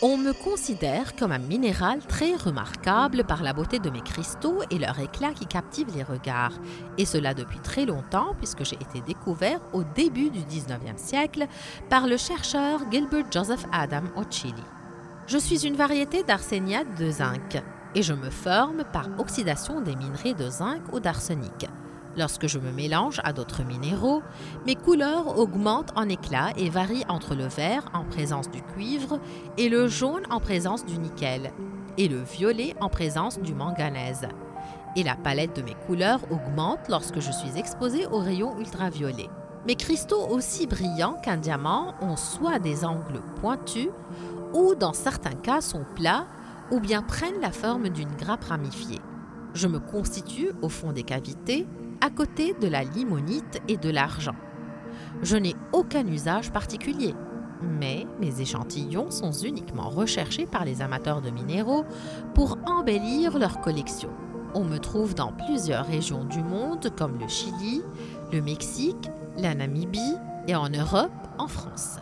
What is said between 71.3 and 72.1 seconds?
en France.